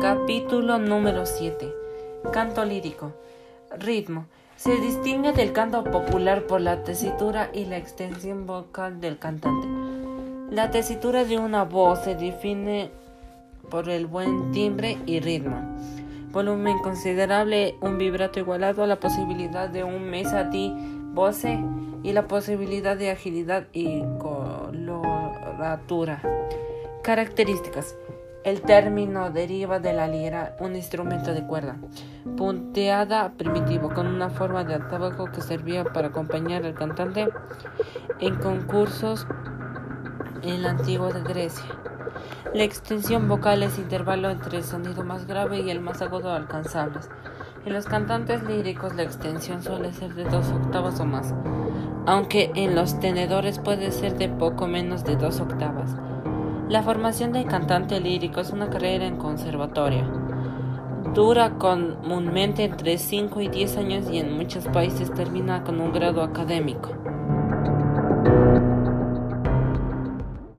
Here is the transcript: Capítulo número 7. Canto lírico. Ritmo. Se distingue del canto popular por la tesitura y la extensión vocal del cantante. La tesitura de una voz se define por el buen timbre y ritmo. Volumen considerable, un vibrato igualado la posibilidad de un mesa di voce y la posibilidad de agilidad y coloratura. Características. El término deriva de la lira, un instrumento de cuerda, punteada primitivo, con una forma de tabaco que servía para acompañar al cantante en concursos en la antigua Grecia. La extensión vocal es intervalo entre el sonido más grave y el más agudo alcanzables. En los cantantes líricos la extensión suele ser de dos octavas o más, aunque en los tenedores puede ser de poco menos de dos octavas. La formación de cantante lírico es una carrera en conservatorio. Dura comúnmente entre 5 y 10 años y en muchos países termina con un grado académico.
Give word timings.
Capítulo 0.00 0.78
número 0.78 1.24
7. 1.24 1.72
Canto 2.30 2.66
lírico. 2.66 3.12
Ritmo. 3.78 4.26
Se 4.56 4.76
distingue 4.76 5.32
del 5.32 5.54
canto 5.54 5.84
popular 5.84 6.46
por 6.46 6.60
la 6.60 6.84
tesitura 6.84 7.48
y 7.52 7.64
la 7.64 7.78
extensión 7.78 8.46
vocal 8.46 9.00
del 9.00 9.18
cantante. 9.18 9.66
La 10.50 10.70
tesitura 10.70 11.24
de 11.24 11.38
una 11.38 11.64
voz 11.64 12.00
se 12.00 12.14
define 12.14 12.90
por 13.70 13.88
el 13.88 14.06
buen 14.06 14.52
timbre 14.52 14.98
y 15.06 15.20
ritmo. 15.20 15.56
Volumen 16.30 16.78
considerable, 16.80 17.76
un 17.80 17.96
vibrato 17.96 18.38
igualado 18.38 18.86
la 18.86 19.00
posibilidad 19.00 19.70
de 19.70 19.82
un 19.82 20.10
mesa 20.10 20.44
di 20.44 20.74
voce 21.14 21.58
y 22.02 22.12
la 22.12 22.28
posibilidad 22.28 22.98
de 22.98 23.10
agilidad 23.10 23.64
y 23.72 24.02
coloratura. 24.18 26.20
Características. 27.02 27.96
El 28.46 28.62
término 28.62 29.32
deriva 29.32 29.80
de 29.80 29.92
la 29.92 30.06
lira, 30.06 30.54
un 30.60 30.76
instrumento 30.76 31.34
de 31.34 31.44
cuerda, 31.44 31.78
punteada 32.36 33.32
primitivo, 33.32 33.92
con 33.92 34.06
una 34.06 34.30
forma 34.30 34.62
de 34.62 34.78
tabaco 34.78 35.24
que 35.32 35.40
servía 35.40 35.82
para 35.82 36.08
acompañar 36.08 36.64
al 36.64 36.74
cantante 36.74 37.26
en 38.20 38.36
concursos 38.36 39.26
en 40.42 40.62
la 40.62 40.70
antigua 40.70 41.10
Grecia. 41.26 41.64
La 42.54 42.62
extensión 42.62 43.26
vocal 43.26 43.64
es 43.64 43.78
intervalo 43.78 44.30
entre 44.30 44.58
el 44.58 44.62
sonido 44.62 45.02
más 45.02 45.26
grave 45.26 45.62
y 45.62 45.70
el 45.70 45.80
más 45.80 46.00
agudo 46.00 46.30
alcanzables. 46.30 47.10
En 47.64 47.72
los 47.72 47.86
cantantes 47.86 48.44
líricos 48.44 48.94
la 48.94 49.02
extensión 49.02 49.60
suele 49.60 49.92
ser 49.92 50.14
de 50.14 50.22
dos 50.22 50.52
octavas 50.52 51.00
o 51.00 51.04
más, 51.04 51.34
aunque 52.06 52.52
en 52.54 52.76
los 52.76 53.00
tenedores 53.00 53.58
puede 53.58 53.90
ser 53.90 54.16
de 54.16 54.28
poco 54.28 54.68
menos 54.68 55.02
de 55.02 55.16
dos 55.16 55.40
octavas. 55.40 55.96
La 56.68 56.82
formación 56.82 57.32
de 57.32 57.44
cantante 57.44 58.00
lírico 58.00 58.40
es 58.40 58.50
una 58.50 58.68
carrera 58.68 59.06
en 59.06 59.18
conservatorio. 59.18 60.02
Dura 61.14 61.58
comúnmente 61.58 62.64
entre 62.64 62.98
5 62.98 63.40
y 63.40 63.46
10 63.46 63.76
años 63.76 64.10
y 64.10 64.18
en 64.18 64.36
muchos 64.36 64.66
países 64.66 65.14
termina 65.14 65.62
con 65.62 65.80
un 65.80 65.92
grado 65.92 66.22
académico. 66.22 66.90